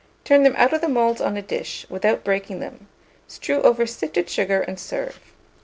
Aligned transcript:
Turn 0.23 0.41
them 0.41 0.55
out 0.57 0.73
of 0.73 0.81
the 0.81 0.89
moulds 0.89 1.21
on 1.21 1.37
a 1.37 1.43
dish, 1.43 1.85
without 1.87 2.23
breaking 2.23 2.59
them; 2.59 2.87
strew 3.27 3.61
over 3.61 3.85
sifted 3.85 4.31
sugar, 4.31 4.61
and 4.61 4.79
serve. 4.79 5.19